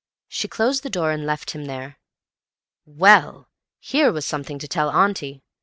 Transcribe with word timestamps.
She 0.27 0.47
closed 0.47 0.81
the 0.81 0.89
door 0.89 1.11
and 1.11 1.27
left 1.27 1.51
him 1.51 1.65
there. 1.65 1.99
Well! 2.87 3.49
Here 3.79 4.11
was 4.11 4.25
something 4.25 4.57
to 4.57 4.67
tell 4.67 4.89
auntie! 4.89 5.43